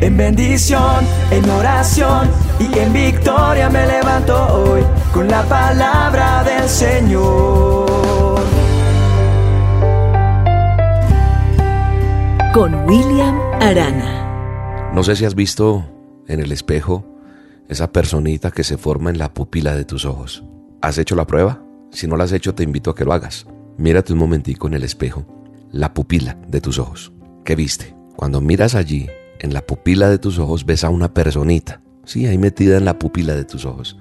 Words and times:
En 0.00 0.16
bendición, 0.16 1.04
en 1.32 1.50
oración 1.50 2.30
y 2.60 2.78
en 2.78 2.92
victoria 2.92 3.68
me 3.68 3.84
levanto 3.84 4.34
hoy 4.54 4.82
con 5.12 5.26
la 5.26 5.42
palabra 5.42 6.44
del 6.44 6.68
Señor. 6.68 8.38
Con 12.54 12.74
William 12.86 13.40
Arana. 13.60 14.92
No 14.94 15.02
sé 15.02 15.16
si 15.16 15.24
has 15.24 15.34
visto 15.34 15.84
en 16.28 16.38
el 16.40 16.52
espejo 16.52 17.04
esa 17.68 17.90
personita 17.90 18.52
que 18.52 18.62
se 18.62 18.78
forma 18.78 19.10
en 19.10 19.18
la 19.18 19.34
pupila 19.34 19.74
de 19.74 19.84
tus 19.84 20.04
ojos. 20.04 20.44
¿Has 20.80 20.96
hecho 20.98 21.16
la 21.16 21.26
prueba? 21.26 21.60
Si 21.90 22.06
no 22.06 22.16
la 22.16 22.22
has 22.24 22.32
hecho, 22.32 22.54
te 22.54 22.62
invito 22.62 22.90
a 22.90 22.94
que 22.94 23.04
lo 23.04 23.12
hagas. 23.12 23.46
Mírate 23.78 24.12
un 24.12 24.20
momentico 24.20 24.68
en 24.68 24.74
el 24.74 24.84
espejo, 24.84 25.26
la 25.72 25.92
pupila 25.92 26.38
de 26.46 26.60
tus 26.60 26.78
ojos. 26.78 27.12
¿Qué 27.44 27.56
viste? 27.56 27.96
Cuando 28.16 28.40
miras 28.40 28.74
allí, 28.74 29.08
en 29.40 29.52
la 29.52 29.66
pupila 29.66 30.08
de 30.08 30.18
tus 30.18 30.38
ojos 30.38 30.64
ves 30.66 30.84
a 30.84 30.90
una 30.90 31.12
personita, 31.12 31.80
sí, 32.04 32.26
ahí 32.26 32.38
metida 32.38 32.76
en 32.76 32.84
la 32.84 32.98
pupila 32.98 33.34
de 33.34 33.44
tus 33.44 33.64
ojos. 33.64 33.96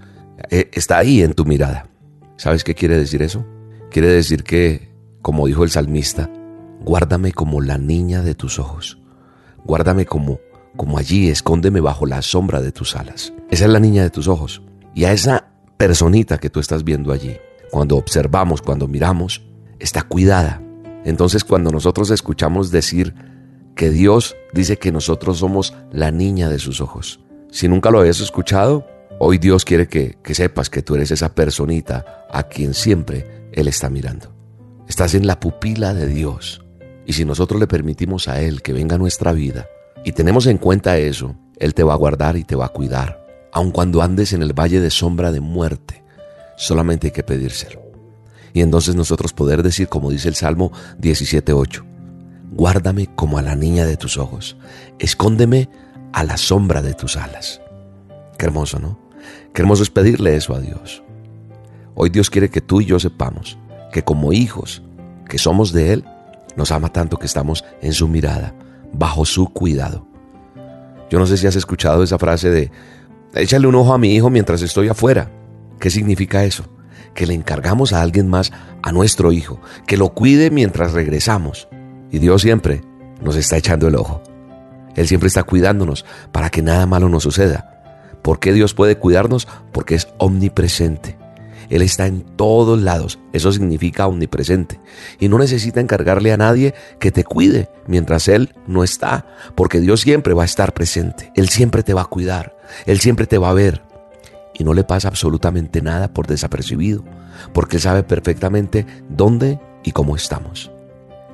Eh, 0.49 0.70
está 0.73 0.98
ahí 0.98 1.21
en 1.21 1.34
tu 1.34 1.45
mirada. 1.45 1.89
¿Sabes 2.38 2.63
qué 2.63 2.75
quiere 2.75 2.98
decir 2.98 3.21
eso? 3.21 3.45
Quiere 3.89 4.09
decir 4.09 4.44
que, 4.44 4.91
como 5.21 5.47
dijo 5.47 5.63
el 5.63 5.71
salmista, 5.71 6.30
guárdame 6.81 7.31
como 7.31 7.61
la 7.61 7.77
niña 7.77 8.21
de 8.21 8.35
tus 8.35 8.59
ojos. 8.59 8.99
Guárdame 9.63 10.05
como, 10.05 10.39
como 10.75 10.97
allí, 10.97 11.30
escóndeme 11.30 11.81
bajo 11.81 12.05
la 12.05 12.22
sombra 12.22 12.61
de 12.61 12.72
tus 12.72 12.95
alas. 12.95 13.33
Esa 13.49 13.66
es 13.66 13.72
la 13.72 13.80
niña 13.80 14.03
de 14.03 14.09
tus 14.09 14.27
ojos. 14.27 14.61
Y 14.94 15.05
a 15.05 15.11
esa 15.11 15.47
personita 15.77 16.38
que 16.38 16.49
tú 16.49 16.59
estás 16.59 16.83
viendo 16.83 17.11
allí, 17.11 17.38
cuando 17.72 17.97
observamos, 17.97 18.61
cuando 18.61 18.88
miramos, 18.88 19.44
está 19.80 20.03
cuidada. 20.03 20.61
Entonces 21.03 21.44
cuando 21.44 21.72
nosotros 21.72 22.11
escuchamos 22.11 22.72
decir 22.72 23.16
que 23.77 23.91
Dios 23.91 24.36
dice 24.52 24.77
que 24.77 24.91
nosotros 24.91 25.38
somos 25.38 25.73
la 25.94 26.12
niña 26.12 26.49
de 26.49 26.59
sus 26.59 26.81
ojos. 26.81 27.22
Si 27.49 27.70
nunca 27.70 27.91
lo 27.91 28.00
habías 28.00 28.19
escuchado, 28.19 28.86
hoy 29.19 29.38
Dios 29.38 29.64
quiere 29.64 29.88
que, 29.88 30.17
sepas 30.34 30.69
que 30.69 30.81
tú 30.81 30.95
eres 30.95 31.11
esa 31.11 31.34
personita 31.34 32.25
a 32.30 32.44
quien 32.44 32.73
siempre 32.73 33.50
Él 33.53 33.69
está 33.69 33.89
mirando. 33.89 34.36
Estás 34.89 35.14
en 35.14 35.28
la 35.28 35.39
pupila 35.39 35.94
de 35.94 36.08
Dios. 36.08 36.66
Y 37.06 37.14
si 37.14 37.23
nosotros 37.23 37.59
le 37.59 37.67
permitimos 37.67 38.28
a 38.28 38.42
Él 38.42 38.61
que 38.61 38.73
venga 38.73 38.95
a 38.95 39.00
nuestra 39.00 39.31
vida 39.31 39.67
y 40.03 40.12
tenemos 40.12 40.47
en 40.47 40.58
cuenta 40.58 40.97
eso, 40.97 41.36
Él 41.58 41.73
te 41.73 41.84
va 41.84 41.94
a 41.94 41.97
guardar 41.97 42.36
y 42.36 42.44
te 42.44 42.56
va 42.56 42.66
a 42.66 42.73
cuidar. 42.73 43.25
Aun 43.53 43.72
cuando 43.72 44.02
andes 44.02 44.34
en 44.34 44.41
el 44.41 44.53
valle 44.53 44.81
de 44.81 44.89
sombra 44.89 45.31
de 45.31 45.39
muerte, 45.39 46.03
solamente 46.58 47.08
hay 47.08 47.12
que 47.12 47.23
pedírselo. 47.23 47.81
Y 48.53 48.62
entonces 48.62 48.95
nosotros 48.95 49.34
poder 49.34 49.62
decir, 49.62 49.88
como 49.88 50.09
dice 50.09 50.28
el 50.28 50.36
Salmo 50.36 50.72
17.8, 51.00 51.97
Guárdame 52.52 53.08
como 53.16 53.38
a 53.38 53.42
la 53.42 53.56
niña 53.56 53.86
de 53.86 53.98
tus 53.98 54.17
ojos. 54.17 54.58
Escóndeme 55.00 55.70
a 56.14 56.23
la 56.23 56.38
sombra 56.38 56.81
de 56.81 56.94
tus 56.94 57.17
alas. 57.17 57.62
Qué 58.38 58.45
hermoso, 58.45 58.80
¿no? 58.80 59.00
Qué 59.53 59.62
hermoso 59.62 59.84
es 59.84 59.90
pedirle 59.90 60.36
eso 60.36 60.56
a 60.56 60.59
Dios. 60.59 61.03
Hoy 61.95 62.09
Dios 62.09 62.30
quiere 62.30 62.50
que 62.50 62.62
tú 62.62 62.81
y 62.81 62.86
yo 62.86 63.00
sepamos 63.00 63.58
que 63.92 64.03
como 64.03 64.31
hijos 64.34 64.84
que 65.28 65.38
somos 65.38 65.73
de 65.73 65.94
Él, 65.94 66.06
nos 66.56 66.72
ama 66.72 66.92
tanto 66.92 67.18
que 67.18 67.25
estamos 67.25 67.64
en 67.81 67.94
su 67.94 68.08
mirada, 68.08 68.56
bajo 68.94 69.25
su 69.25 69.48
cuidado. 69.48 70.08
Yo 71.09 71.20
no 71.20 71.25
sé 71.25 71.38
si 71.38 71.48
has 71.48 71.56
escuchado 71.56 72.03
esa 72.03 72.18
frase 72.18 72.50
de, 72.50 72.72
échale 73.34 73.68
un 73.68 73.75
ojo 73.75 73.94
a 73.94 73.98
mi 73.98 74.16
hijo 74.16 74.30
mientras 74.30 74.62
estoy 74.62 74.90
afuera. 74.90 75.31
¿Qué 75.80 75.90
significa 75.90 76.44
eso? 76.44 76.66
Que 77.14 77.28
le 77.28 77.34
encargamos 77.34 77.94
a 77.94 78.02
alguien 78.02 78.28
más, 78.28 78.52
a 78.81 78.92
nuestro 78.92 79.31
hijo, 79.31 79.59
que 79.86 79.98
lo 79.98 80.09
cuide 80.09 80.50
mientras 80.50 80.94
regresamos. 80.94 81.68
Y 82.11 82.19
Dios 82.19 82.41
siempre 82.41 82.81
nos 83.22 83.36
está 83.36 83.58
echando 83.58 83.88
el 83.88 83.95
ojo. 83.95 84.22
Él 84.95 85.08
siempre 85.08 85.27
está 85.27 85.44
cuidándonos 85.44 86.05
para 86.31 86.50
que 86.50 86.61
nada 86.61 86.86
malo 86.86 87.09
nos 87.09 87.23
suceda. 87.23 87.73
¿Por 88.22 88.39
qué 88.39 88.52
Dios 88.52 88.73
puede 88.73 88.97
cuidarnos? 88.97 89.47
Porque 89.72 89.95
es 89.95 90.08
omnipresente. 90.17 91.17
Él 91.69 91.81
está 91.81 92.07
en 92.07 92.22
todos 92.22 92.81
lados. 92.81 93.19
Eso 93.34 93.51
significa 93.51 94.07
omnipresente. 94.07 94.79
Y 95.19 95.29
no 95.29 95.38
necesita 95.38 95.81
encargarle 95.81 96.31
a 96.31 96.38
nadie 96.38 96.73
que 97.00 97.12
te 97.12 97.23
cuide 97.23 97.69
mientras 97.88 98.28
Él 98.28 98.56
no 98.68 98.84
está. 98.84 99.25
Porque 99.56 99.79
Dios 99.79 100.01
siempre 100.01 100.34
va 100.34 100.44
a 100.44 100.45
estar 100.45 100.74
presente. 100.74 101.31
Él 101.35 101.50
siempre 101.50 101.84
te 101.84 101.94
va 101.94 102.01
a 102.01 102.06
cuidar. 102.06 102.57
Él 102.85 103.00
siempre 103.00 103.28
te 103.28 103.38
va 103.38 103.50
a 103.50 103.53
ver. 103.53 103.84
Y 104.53 104.63
no 104.63 104.74
le 104.74 104.84
pasa 104.84 105.09
absolutamente 105.09 105.81
nada 105.81 106.13
por 106.13 106.25
desapercibido. 106.28 107.03
Porque 107.53 107.78
Él 107.78 107.81
sabe 107.81 108.03
perfectamente 108.03 108.85
dónde 109.09 109.59
y 109.84 109.91
cómo 109.91 110.16
estamos. 110.16 110.72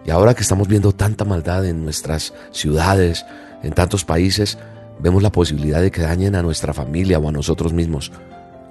Y 0.05 0.11
ahora 0.11 0.33
que 0.33 0.41
estamos 0.41 0.67
viendo 0.67 0.91
tanta 0.91 1.25
maldad 1.25 1.65
en 1.65 1.83
nuestras 1.83 2.33
ciudades, 2.51 3.25
en 3.63 3.73
tantos 3.73 4.03
países, 4.03 4.57
vemos 4.99 5.23
la 5.23 5.31
posibilidad 5.31 5.81
de 5.81 5.91
que 5.91 6.01
dañen 6.01 6.35
a 6.35 6.41
nuestra 6.41 6.73
familia 6.73 7.19
o 7.19 7.29
a 7.29 7.31
nosotros 7.31 7.73
mismos. 7.73 8.11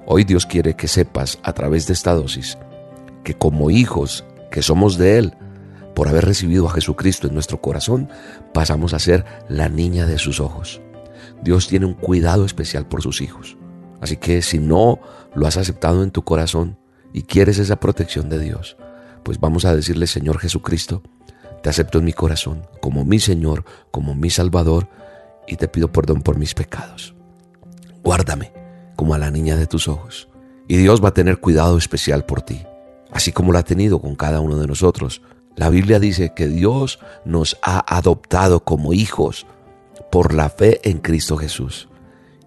Hoy 0.07 0.25
Dios 0.25 0.47
quiere 0.47 0.75
que 0.75 0.89
sepas 0.89 1.39
a 1.43 1.53
través 1.53 1.87
de 1.87 1.95
esta 1.95 2.15
dosis 2.15 2.59
que 3.25 3.35
como 3.35 3.71
hijos 3.71 4.25
que 4.51 4.63
somos 4.63 4.99
de 4.99 5.19
Él, 5.19 5.35
por 5.95 6.09
haber 6.09 6.25
recibido 6.25 6.67
a 6.67 6.73
Jesucristo 6.73 7.27
en 7.27 7.35
nuestro 7.35 7.61
corazón, 7.61 8.09
pasamos 8.53 8.95
a 8.95 8.99
ser 8.99 9.25
la 9.49 9.69
niña 9.69 10.07
de 10.07 10.19
sus 10.19 10.41
ojos. 10.41 10.81
Dios 11.43 11.69
tiene 11.69 11.87
un 11.87 11.95
cuidado 11.95 12.45
especial 12.45 12.87
por 12.87 13.03
sus 13.03 13.21
hijos. 13.21 13.57
Así 14.01 14.17
que 14.17 14.43
si 14.43 14.59
no 14.59 15.01
lo 15.35 15.47
has 15.47 15.57
aceptado 15.57 16.03
en 16.03 16.11
tu 16.11 16.23
corazón 16.23 16.77
y 17.13 17.23
quieres 17.23 17.59
esa 17.59 17.77
protección 17.77 18.29
de 18.29 18.39
Dios, 18.39 18.77
pues 19.23 19.39
vamos 19.39 19.65
a 19.65 19.75
decirle, 19.75 20.07
Señor 20.07 20.39
Jesucristo, 20.39 21.03
te 21.63 21.71
acepto 21.71 21.99
en 21.99 22.05
mi 22.05 22.13
corazón 22.13 22.67
como 22.81 23.05
mi 23.05 23.19
Señor, 23.21 23.65
como 23.91 24.15
mi 24.15 24.31
Salvador, 24.31 24.89
y 25.47 25.57
te 25.57 25.69
pido 25.69 25.93
perdón 25.93 26.23
por 26.23 26.37
mis 26.39 26.55
pecados. 26.55 27.15
Guárdame 28.03 28.53
como 28.97 29.15
a 29.15 29.19
la 29.19 29.31
niña 29.31 29.57
de 29.57 29.67
tus 29.67 29.89
ojos, 29.89 30.29
y 30.69 30.77
Dios 30.77 31.03
va 31.03 31.09
a 31.09 31.15
tener 31.15 31.39
cuidado 31.39 31.79
especial 31.79 32.25
por 32.25 32.43
ti, 32.43 32.63
así 33.11 33.33
como 33.33 33.53
lo 33.53 33.59
ha 33.59 33.63
tenido 33.63 34.01
con 34.01 34.17
cada 34.17 34.41
uno 34.41 34.59
de 34.59 34.67
nosotros. 34.67 35.23
La 35.57 35.69
Biblia 35.69 35.99
dice 35.99 36.33
que 36.35 36.49
Dios 36.49 36.99
nos 37.25 37.59
ha 37.63 37.97
adoptado 37.97 38.65
como 38.65 38.93
hijos 38.93 39.47
por 40.11 40.35
la 40.35 40.49
fe 40.49 40.81
en 40.89 40.99
Cristo 40.99 41.37
Jesús. 41.37 41.89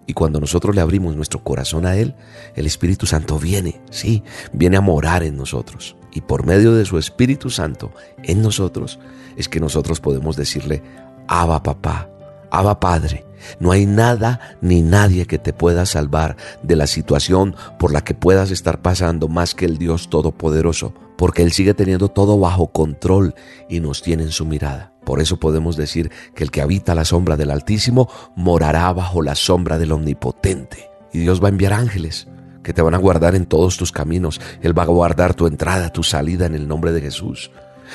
Y 0.07 0.13
cuando 0.13 0.39
nosotros 0.39 0.75
le 0.75 0.81
abrimos 0.81 1.15
nuestro 1.15 1.43
corazón 1.43 1.85
a 1.85 1.95
Él, 1.95 2.15
el 2.55 2.65
Espíritu 2.65 3.05
Santo 3.05 3.39
viene, 3.39 3.81
sí, 3.89 4.23
viene 4.53 4.77
a 4.77 4.81
morar 4.81 5.23
en 5.23 5.35
nosotros. 5.35 5.95
Y 6.15 6.21
por 6.21 6.45
medio 6.45 6.73
de 6.73 6.85
su 6.85 6.97
Espíritu 6.97 7.49
Santo 7.49 7.91
en 8.23 8.41
nosotros 8.41 8.99
es 9.35 9.49
que 9.49 9.59
nosotros 9.59 9.99
podemos 9.99 10.37
decirle, 10.37 10.81
Abba 11.27 11.61
papá, 11.61 12.09
Abba 12.49 12.79
Padre, 12.79 13.25
no 13.59 13.71
hay 13.71 13.85
nada 13.85 14.39
ni 14.61 14.81
nadie 14.81 15.25
que 15.25 15.37
te 15.37 15.51
pueda 15.51 15.85
salvar 15.85 16.37
de 16.63 16.77
la 16.77 16.87
situación 16.87 17.55
por 17.77 17.91
la 17.91 18.01
que 18.01 18.13
puedas 18.13 18.49
estar 18.49 18.81
pasando 18.81 19.27
más 19.27 19.53
que 19.53 19.65
el 19.65 19.77
Dios 19.77 20.09
Todopoderoso, 20.09 20.93
porque 21.17 21.43
Él 21.43 21.51
sigue 21.51 21.73
teniendo 21.73 22.07
todo 22.07 22.39
bajo 22.39 22.67
control 22.67 23.35
y 23.69 23.81
nos 23.81 24.01
tiene 24.01 24.23
en 24.23 24.31
su 24.31 24.45
mirada. 24.45 24.93
Por 25.03 25.19
eso 25.19 25.37
podemos 25.37 25.75
decir 25.75 26.11
que 26.33 26.45
el 26.45 26.49
que 26.49 26.61
habita 26.61 26.95
la 26.95 27.03
sombra 27.03 27.35
del 27.35 27.51
Altísimo 27.51 28.09
morará 28.37 28.91
bajo 28.93 29.21
la 29.21 29.35
sombra 29.35 29.77
del 29.77 29.91
Omnipotente. 29.91 30.89
Y 31.11 31.19
Dios 31.19 31.43
va 31.43 31.47
a 31.47 31.51
enviar 31.51 31.73
ángeles 31.73 32.27
que 32.65 32.73
te 32.73 32.81
van 32.81 32.95
a 32.95 32.97
guardar 32.97 33.35
en 33.35 33.45
todos 33.45 33.77
tus 33.77 33.91
caminos. 33.91 34.41
Él 34.63 34.77
va 34.77 34.83
a 34.83 34.87
guardar 34.87 35.35
tu 35.35 35.45
entrada, 35.45 35.93
tu 35.93 36.01
salida 36.01 36.47
en 36.47 36.55
el 36.55 36.67
nombre 36.67 36.91
de 36.91 36.99
Jesús. 36.99 37.51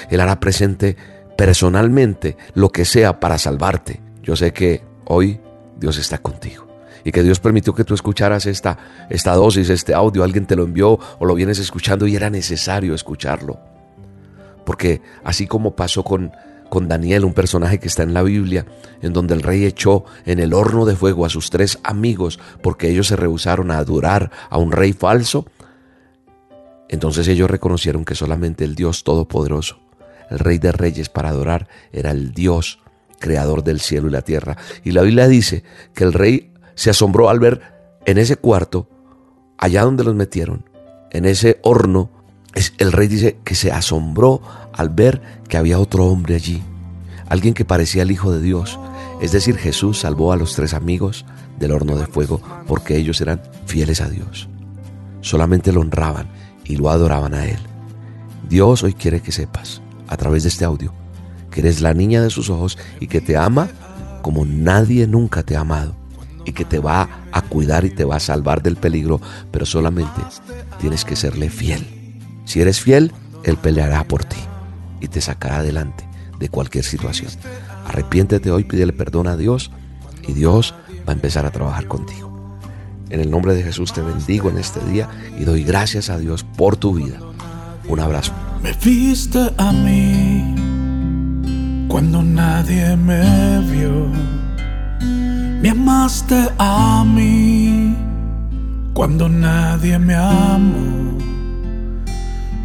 Él 0.08 0.20
hará 0.20 0.38
presente 0.38 0.96
personalmente 1.36 2.36
lo 2.54 2.70
que 2.70 2.84
sea 2.84 3.18
para 3.18 3.36
salvarte. 3.36 4.00
Yo 4.22 4.36
sé 4.36 4.52
que 4.52 4.84
hoy 5.06 5.40
Dios 5.76 5.98
está 5.98 6.18
contigo 6.18 6.68
y 7.02 7.10
que 7.10 7.24
Dios 7.24 7.40
permitió 7.40 7.74
que 7.74 7.82
tú 7.82 7.94
escucharas 7.94 8.46
esta, 8.46 8.78
esta 9.10 9.34
dosis, 9.34 9.70
este 9.70 9.92
audio, 9.92 10.22
alguien 10.22 10.46
te 10.46 10.54
lo 10.54 10.62
envió 10.62 11.00
o 11.18 11.24
lo 11.24 11.34
vienes 11.34 11.58
escuchando 11.58 12.06
y 12.06 12.14
era 12.14 12.30
necesario 12.30 12.94
escucharlo. 12.94 13.58
Porque 14.64 15.02
así 15.24 15.48
como 15.48 15.74
pasó 15.74 16.04
con 16.04 16.30
con 16.70 16.88
Daniel, 16.88 17.26
un 17.26 17.34
personaje 17.34 17.78
que 17.78 17.88
está 17.88 18.02
en 18.02 18.14
la 18.14 18.22
Biblia, 18.22 18.64
en 19.02 19.12
donde 19.12 19.34
el 19.34 19.42
rey 19.42 19.66
echó 19.66 20.04
en 20.24 20.38
el 20.38 20.54
horno 20.54 20.86
de 20.86 20.96
fuego 20.96 21.26
a 21.26 21.28
sus 21.28 21.50
tres 21.50 21.78
amigos 21.82 22.40
porque 22.62 22.88
ellos 22.88 23.08
se 23.08 23.16
rehusaron 23.16 23.70
a 23.70 23.78
adorar 23.78 24.30
a 24.48 24.56
un 24.56 24.72
rey 24.72 24.94
falso. 24.94 25.44
Entonces 26.88 27.28
ellos 27.28 27.50
reconocieron 27.50 28.04
que 28.06 28.14
solamente 28.14 28.64
el 28.64 28.74
Dios 28.74 29.04
Todopoderoso, 29.04 29.78
el 30.30 30.38
Rey 30.38 30.58
de 30.58 30.72
Reyes 30.72 31.08
para 31.08 31.28
adorar, 31.28 31.68
era 31.92 32.10
el 32.10 32.32
Dios 32.32 32.80
creador 33.18 33.62
del 33.62 33.80
cielo 33.80 34.08
y 34.08 34.12
la 34.12 34.22
tierra. 34.22 34.56
Y 34.82 34.92
la 34.92 35.02
Biblia 35.02 35.28
dice 35.28 35.62
que 35.94 36.04
el 36.04 36.12
rey 36.12 36.52
se 36.74 36.90
asombró 36.90 37.28
al 37.28 37.38
ver 37.38 37.60
en 38.06 38.18
ese 38.18 38.36
cuarto, 38.36 38.88
allá 39.58 39.82
donde 39.82 40.02
los 40.02 40.14
metieron, 40.14 40.68
en 41.10 41.26
ese 41.26 41.60
horno, 41.62 42.10
el 42.54 42.92
rey 42.92 43.08
dice 43.08 43.38
que 43.44 43.54
se 43.54 43.72
asombró 43.72 44.42
al 44.72 44.88
ver 44.88 45.20
que 45.48 45.56
había 45.56 45.78
otro 45.78 46.06
hombre 46.06 46.34
allí, 46.34 46.62
alguien 47.28 47.54
que 47.54 47.64
parecía 47.64 48.02
el 48.02 48.10
Hijo 48.10 48.32
de 48.32 48.40
Dios. 48.40 48.78
Es 49.20 49.32
decir, 49.32 49.56
Jesús 49.56 50.00
salvó 50.00 50.32
a 50.32 50.36
los 50.36 50.54
tres 50.54 50.74
amigos 50.74 51.24
del 51.58 51.72
horno 51.72 51.96
de 51.96 52.06
fuego 52.06 52.40
porque 52.66 52.96
ellos 52.96 53.20
eran 53.20 53.40
fieles 53.66 54.00
a 54.00 54.08
Dios. 54.08 54.48
Solamente 55.20 55.72
lo 55.72 55.80
honraban 55.80 56.28
y 56.64 56.76
lo 56.76 56.90
adoraban 56.90 57.34
a 57.34 57.46
Él. 57.46 57.58
Dios 58.48 58.82
hoy 58.82 58.94
quiere 58.94 59.20
que 59.20 59.32
sepas, 59.32 59.80
a 60.08 60.16
través 60.16 60.42
de 60.42 60.48
este 60.48 60.64
audio, 60.64 60.92
que 61.50 61.60
eres 61.60 61.80
la 61.80 61.94
niña 61.94 62.22
de 62.22 62.30
sus 62.30 62.50
ojos 62.50 62.78
y 62.98 63.06
que 63.06 63.20
te 63.20 63.36
ama 63.36 63.68
como 64.22 64.44
nadie 64.44 65.06
nunca 65.06 65.42
te 65.42 65.56
ha 65.56 65.60
amado 65.60 65.94
y 66.44 66.52
que 66.52 66.64
te 66.64 66.78
va 66.78 67.26
a 67.32 67.42
cuidar 67.42 67.84
y 67.84 67.90
te 67.90 68.04
va 68.04 68.16
a 68.16 68.20
salvar 68.20 68.62
del 68.62 68.76
peligro, 68.76 69.20
pero 69.50 69.66
solamente 69.66 70.20
tienes 70.80 71.04
que 71.04 71.16
serle 71.16 71.50
fiel. 71.50 71.99
Si 72.50 72.60
eres 72.60 72.80
fiel, 72.80 73.12
Él 73.44 73.56
peleará 73.58 74.02
por 74.02 74.24
ti 74.24 74.40
y 75.00 75.06
te 75.06 75.20
sacará 75.20 75.58
adelante 75.58 76.04
de 76.40 76.48
cualquier 76.48 76.82
situación. 76.82 77.30
Arrepiéntete 77.86 78.50
hoy, 78.50 78.64
pídele 78.64 78.92
perdón 78.92 79.28
a 79.28 79.36
Dios 79.36 79.70
y 80.26 80.32
Dios 80.32 80.74
va 81.08 81.12
a 81.12 81.14
empezar 81.14 81.46
a 81.46 81.52
trabajar 81.52 81.86
contigo. 81.86 82.58
En 83.08 83.20
el 83.20 83.30
nombre 83.30 83.54
de 83.54 83.62
Jesús 83.62 83.92
te 83.92 84.02
bendigo 84.02 84.50
en 84.50 84.58
este 84.58 84.84
día 84.86 85.08
y 85.38 85.44
doy 85.44 85.62
gracias 85.62 86.10
a 86.10 86.18
Dios 86.18 86.42
por 86.42 86.76
tu 86.76 86.94
vida. 86.94 87.20
Un 87.86 88.00
abrazo. 88.00 88.32
Me 88.64 88.72
viste 88.72 89.52
a 89.56 89.70
mí 89.70 90.56
cuando 91.86 92.20
nadie 92.20 92.96
me 92.96 93.60
vio. 93.60 94.08
Me 95.62 95.70
amaste 95.70 96.48
a 96.58 97.04
mí 97.06 97.96
cuando 98.92 99.28
nadie 99.28 100.00
me 100.00 100.16
amó. 100.16 100.99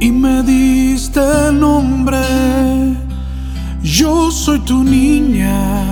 y 0.00 0.10
me 0.10 0.42
diste 0.42 1.52
nombre. 1.52 2.18
Yo 3.82 4.30
soy 4.30 4.58
tu 4.60 4.82
niña, 4.82 5.82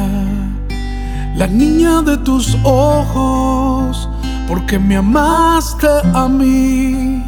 la 1.36 1.46
niña 1.46 2.02
de 2.02 2.16
tus 2.18 2.56
ojos, 2.64 4.08
porque 4.48 4.78
me 4.78 4.96
amaste 4.96 5.88
a 6.12 6.28
mí. 6.28 7.22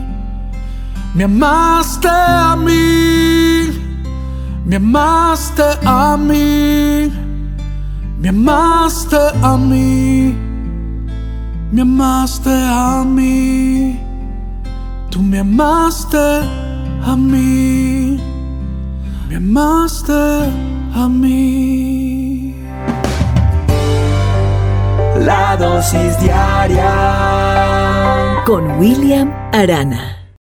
Me 1.17 1.25
amaste 1.25 2.09
a 2.09 2.55
mí, 2.57 3.73
me 4.67 4.77
amaste 4.77 5.63
a 5.83 6.15
mí, 6.15 7.11
me 8.21 8.29
amaste 8.29 9.17
a 9.43 9.57
mí, 9.57 10.37
me 11.73 11.81
amaste 11.81 12.51
a 12.51 13.03
mí, 13.03 13.99
tú 15.09 15.23
me 15.23 15.39
amaste 15.39 16.66
a 17.07 17.17
mí, 17.17 18.19
me 19.29 19.37
amaste 19.37 20.13
a 20.95 21.09
mí. 21.09 22.55
La 25.21 25.57
dosis 25.57 26.19
diaria 26.21 26.93
con 28.45 28.79
William 28.79 29.33
Arana. 29.53 30.26